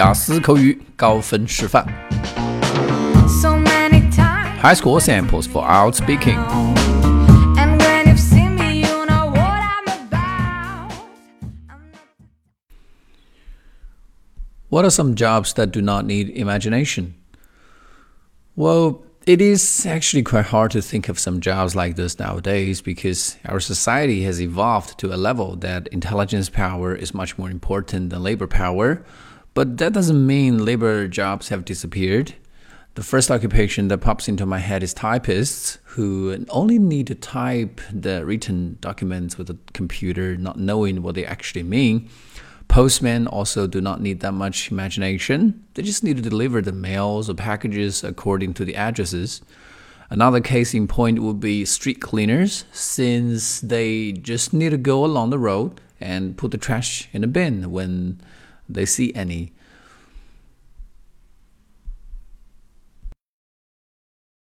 [0.00, 1.84] 雅思口语高分示范。
[4.62, 6.38] High school samples for IELTS speaking.
[14.70, 17.12] What are some jobs that do not need imagination?
[18.56, 23.36] Well, it is actually quite hard to think of some jobs like this nowadays because
[23.44, 28.22] our society has evolved to a level that intelligence power is much more important than
[28.22, 29.04] labor power,
[29.60, 32.32] but that doesn't mean labor jobs have disappeared.
[32.94, 37.82] The first occupation that pops into my head is typists, who only need to type
[37.92, 42.08] the written documents with a computer, not knowing what they actually mean.
[42.68, 45.62] Postmen also do not need that much imagination.
[45.74, 49.42] They just need to deliver the mails or packages according to the addresses.
[50.08, 55.28] Another case in point would be street cleaners, since they just need to go along
[55.28, 58.22] the road and put the trash in a bin when
[58.74, 59.52] they see any.